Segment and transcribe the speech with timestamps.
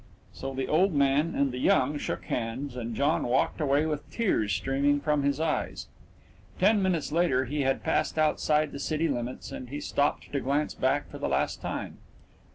[0.33, 4.51] So the old man and the young shook hands, and John walked away with tears
[4.51, 5.89] streaming from his eyes.
[6.57, 10.73] Ten minutes later he had passed outside the city limits and he stopped to glance
[10.73, 11.99] back for the last time.